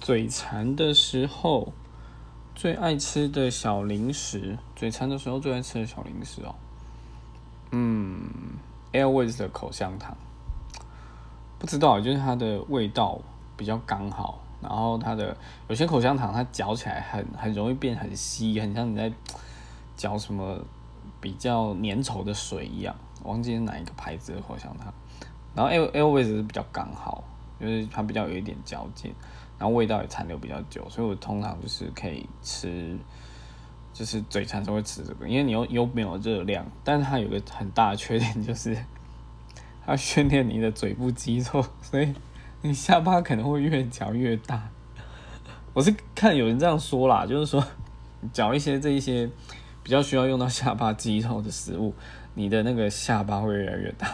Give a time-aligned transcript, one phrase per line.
[0.00, 1.72] 嘴馋的时候
[2.54, 6.54] 最爱吃的小零食，嘴馋的时候最爱吃的小零食哦。
[7.70, 8.28] 嗯
[8.92, 10.16] ，Airways 的口香糖，
[11.58, 13.20] 不知道，就是它的味道
[13.56, 15.36] 比较刚好，然后它的
[15.68, 19.12] 有些口香糖它嚼起来很很容易变很稀，很像你在
[19.96, 20.58] 嚼什么
[21.20, 22.96] 比较粘稠的水一样。
[23.24, 24.92] 忘记是哪一个牌子的口香糖，
[25.54, 27.22] 然后 Air Airways 是比较刚好，
[27.60, 29.14] 就是它比较有一点嚼劲，
[29.58, 32.96] 然后味道也残留比较久，所以我通常就是可以吃，
[33.92, 38.76] 就是嘴馋时候会吃这个，因为你又又没有热量，但是它有个很大的缺点就是
[39.84, 42.14] 它训练你的嘴部肌肉，所以
[42.62, 44.68] 你下巴可能会越嚼越大。
[45.72, 47.64] 我是看有人这样说啦，就是说
[48.32, 49.30] 嚼一些这一些
[49.82, 51.94] 比较需要用到下巴肌肉的食物。
[52.34, 54.08] 你的那个下巴会越来越大。